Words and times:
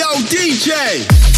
yo, 0.00 0.06
DJ. 0.30 1.29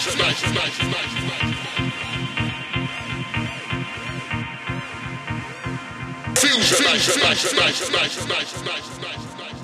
значит, 0.00 0.14
значит, 0.14 0.46
значит, 0.48 0.48
значит, 0.48 1.18
значит. 1.20 1.60
Fusion, 6.36 6.78
значит, 6.78 7.14
значит, 7.14 7.50
значит, 7.50 7.86
значит, 7.86 8.22
значит, 8.22 8.56
значит, 8.56 9.20
значит. 9.36 9.59